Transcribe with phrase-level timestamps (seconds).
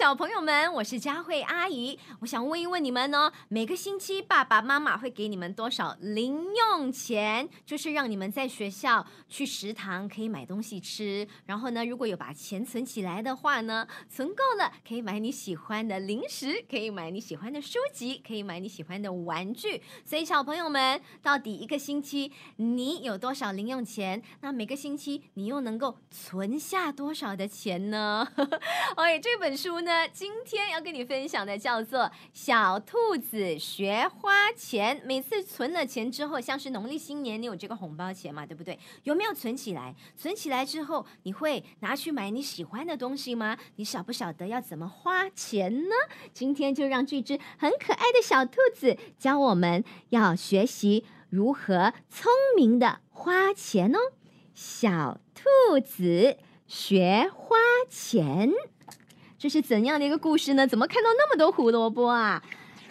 [0.00, 1.98] 小朋友们，我是佳慧阿姨。
[2.20, 7.46] 我想问一问你们呢，每个星期爸爸妈妈会给你们多少零用钱？
[7.66, 11.28] 就是让你们在学校去食堂可以买东西吃。
[11.44, 19.82] 然后呢，如果有把钱存起来的话呢，存够了可以买你喜欢的零食，可以买你喜欢的书籍，可以买你喜欢的玩具。
[20.02, 24.22] 所以小朋友们，到底一个星期你有多少零用钱？
[24.40, 28.26] 那每个星期你又能够存下多少的钱呢？
[28.96, 32.00] 哎，这本书呢，今天要跟你分享的叫做
[32.32, 34.98] 《小兔子学花钱》。
[35.04, 38.78] 每次存了钱之后，像是农历新年，你有这个红包钱嘛，对不对？
[39.04, 39.94] 有没有存起来？
[40.16, 43.58] 存起来之后，你会拿去买你喜欢的东西吗？
[43.76, 45.94] 你晓不晓得要怎么花钱呢？
[46.32, 53.98] 今天就让这只很可爱的小兔子教我们要学习如何聪明的花钱哦。
[54.54, 57.56] 小兔子学花
[57.88, 58.52] 钱。
[59.40, 60.66] 这是怎样的一个故事呢？
[60.66, 62.42] 怎么看到那么多胡萝卜啊？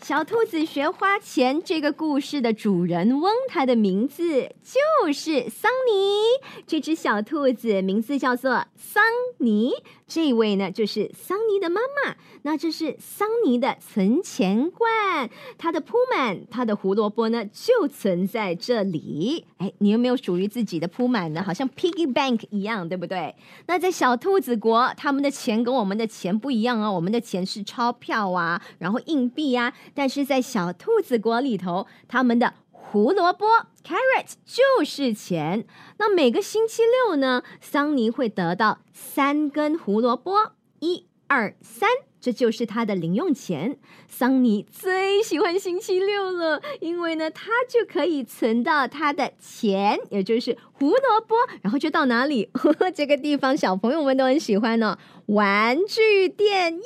[0.02, 6.64] 小兔子学花钱这个故事的主人翁，他的名字就是桑尼。
[6.66, 9.04] 这只小兔子名字叫做桑
[9.40, 9.72] 尼。
[10.08, 12.16] 这位呢，就是桑尼的妈妈。
[12.42, 19.46] 那这是桑尼的存钱罐，它的铺满，它的胡萝卜呢，就存在这里。
[19.58, 21.44] 哎，你有没有属于自己的铺满呢？
[21.44, 23.36] 好像 piggy bank 一样，对不对？
[23.68, 26.92] 那在小兔子国，他们的钱跟我们的钱不一样哦。
[26.92, 29.72] 我们的钱是钞票啊，然后硬币啊。
[29.94, 33.46] 但是在小兔子国里头，他们的胡萝卜
[33.84, 35.66] carrot 就是钱。
[35.98, 41.90] 那每个星期六呢，桑尼会得到三根胡萝卜，一二三。
[42.22, 43.80] 这就是他的零用钱。
[44.10, 52.50] 桑尼最喜欢星期六了，因为呢，他就可以存到他的钱，也就是胡萝卜，然后就到哪里？
[52.94, 56.84] 这个地方小朋友们都很喜欢呢，玩具店，耶，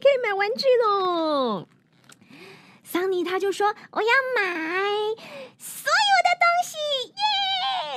[0.00, 1.68] 可以买玩具喽。
[2.92, 4.42] 桑尼他就说：“我要买
[5.56, 6.76] 所有的东西，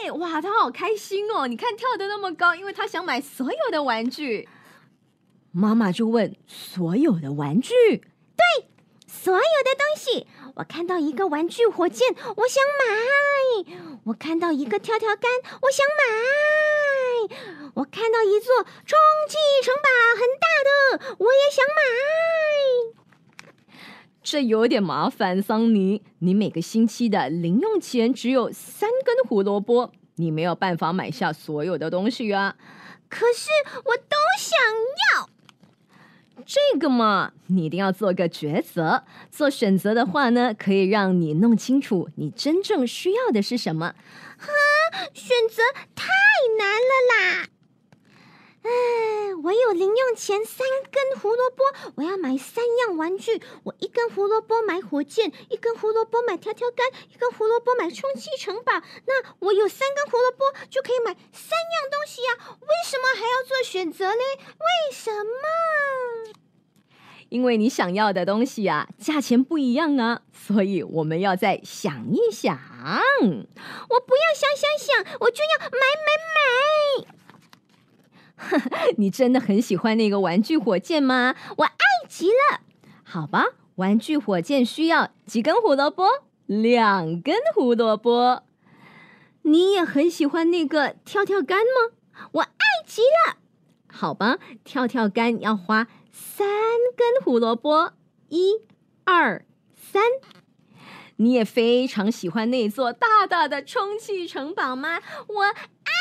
[0.06, 0.12] 耶！
[0.12, 1.48] 哇，他好开心哦！
[1.48, 4.48] 你看跳的那么高，因为他想买所有的玩具。”
[5.52, 7.74] 妈妈就问：“所有的玩具？
[8.38, 8.70] 对，
[9.08, 10.28] 所有的东西。
[10.58, 13.66] 我看到一个玩具火箭，我想买；
[14.06, 15.32] 我看到一个跳跳杆，
[15.64, 17.36] 我想买；
[17.74, 19.90] 我看到一座充气城堡，
[20.20, 21.82] 很大的，我也想买。
[24.24, 32.56] 这有点麻烦，桑尼，你每个星期的零用钱只有三根胡萝卜，你没有办法买下所有的东西啊。
[33.10, 33.50] 可是
[33.84, 34.58] 我都想
[35.18, 35.30] 要。”
[36.46, 39.04] 这个嘛，你一定要做个抉择。
[39.30, 43.94] 做选择的话呢，可以让你弄清楚你真正需要的是什么。
[44.38, 44.48] 哈，
[45.14, 45.62] 选择
[45.96, 46.08] 太
[46.58, 47.48] 难了啦！
[48.64, 48.70] 哎，
[49.44, 49.52] 我
[50.14, 51.64] 有零用钱三根胡萝卜，
[51.96, 53.42] 我要买三样玩具。
[53.64, 58.74] 我一根胡萝卜买火箭，一根胡萝卜买跳跳杆，一根胡萝卜买充气城堡。
[59.08, 62.58] 那我有三根胡萝卜就可以买三样东西呀？
[62.62, 64.22] 为什么还要做选择嘞？
[64.38, 66.34] 为什么？
[67.30, 72.56] 因为你想要的东西啊，价钱不一样啊，所以我们要再想一想。
[72.56, 77.23] 我不要想想想，我就要买买买。
[78.98, 81.36] 你真的很喜欢那个玩具火箭吗？
[81.58, 81.78] 我爱
[82.08, 82.62] 极了。
[83.04, 83.46] 好吧，
[83.76, 86.06] 玩具火箭需要几根胡萝卜？
[86.46, 88.44] 两根胡萝卜。
[89.44, 91.96] 你也很喜欢那个跳跳杆吗？
[92.32, 93.38] 我爱极了。
[93.88, 96.48] 好吧，跳跳杆要花三
[96.96, 97.94] 根胡萝卜。
[98.30, 98.62] 一、
[99.04, 100.02] 二、三。
[101.18, 105.00] 你也非常喜欢那座大大的充气城堡吗？
[105.28, 105.93] 我爱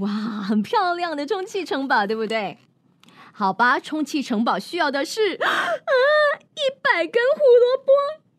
[0.00, 2.58] 哇，很漂亮的充气城堡，对不对？
[3.32, 5.48] 好吧，充气城堡需要的是啊，
[6.54, 7.92] 一百根胡萝卜。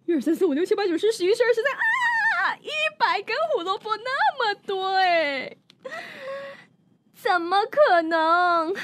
[0.06, 2.70] 一二三四五六七八九十十一十二十三啊，一
[3.00, 5.56] 百根胡萝卜那么多哎，
[7.14, 8.76] 怎么可能？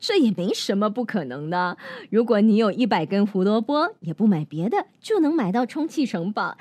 [0.00, 1.78] 这也没什么不可能的。
[2.10, 6.42] 如果你有一百根胡萝卜，也不买别的，就能买到充气城堡。
[6.42, 6.58] 哈，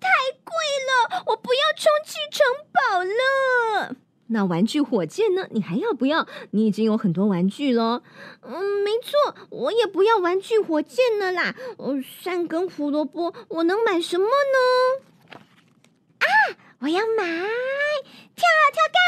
[0.00, 0.08] 太
[0.42, 0.54] 贵
[0.88, 3.96] 了，我不要充气城堡了。
[4.32, 5.48] 那玩具火箭呢？
[5.50, 6.26] 你还要不要？
[6.52, 8.02] 你已经有很多玩具了。
[8.42, 11.56] 嗯，没错，我也不要玩具火箭了啦。
[11.78, 15.38] 嗯，三根胡萝卜，我能买什么呢？
[16.20, 16.26] 啊，
[16.80, 19.00] 我要买跳跳杆！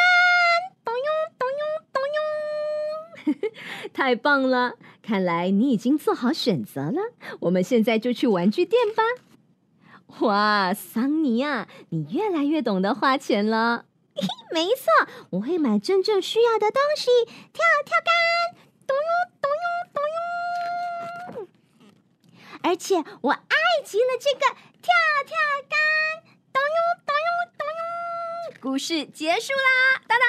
[0.84, 1.08] 咚咚
[1.38, 1.48] 咚
[1.92, 3.50] 咚咚哟！
[3.94, 4.74] 太棒了！
[5.02, 7.12] 看来你已经做好选择了。
[7.40, 9.02] 我们现在就去玩具店吧。
[10.20, 13.86] 哇，桑尼啊，你越来越懂得花钱了。
[14.52, 18.12] 没错，我会买真正需要的东西，跳跳杆，
[18.86, 18.94] 咚
[19.40, 19.50] 咚
[21.34, 21.48] 咚咚，
[22.62, 24.40] 而且我爱极了这个
[24.82, 24.92] 跳
[25.26, 25.34] 跳
[25.68, 25.76] 杆，
[26.52, 27.14] 咚咚咚
[27.56, 28.60] 咚。
[28.60, 30.24] 故事结束啦，哒哒。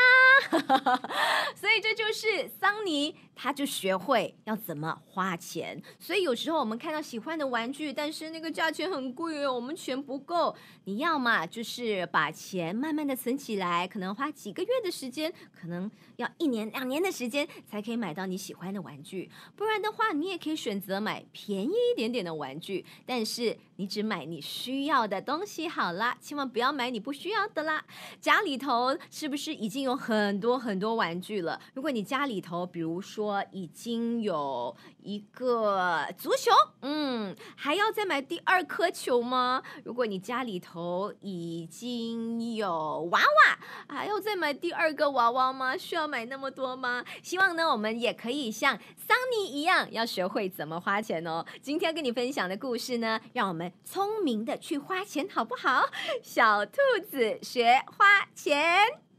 [1.59, 3.15] 所以这就是桑尼。
[3.35, 10.56] 他就学会要怎么花钱，所以有时候我们看到喜欢的玩具，但是那个价钱很贵哦，我们钱不够。
[10.85, 19.30] 你要嘛就是把钱慢慢的存起来，可能花几个月的时间，可能要一年两年的时间才可以买到你喜欢的玩具。
[19.56, 27.83] 不然的话，你也可以选择买便宜一点点的玩具，但是你只买你需要的东西好啦，千万不要买你不需要的啦。
[28.21, 31.59] 家里头是不是已经有很多很多玩具了？
[31.74, 33.24] 如果你家里头，比如说。
[33.33, 36.51] 说已经有一个足球，
[36.81, 39.63] 嗯，还要再买第二颗球吗？
[39.83, 43.59] 如果你家里头已经有娃娃，
[43.89, 45.75] 还要再买第二个娃娃吗？
[45.75, 47.03] 需要买那么多吗？
[47.24, 51.44] 希望呢，我们也可以像桑尼一样，要学会怎么花钱哦。
[51.59, 55.89] 今天跟你分享的故事呢，让我们聪明的去花钱，好不好？
[56.21, 56.77] 小兔
[57.09, 59.12] 子学花钱。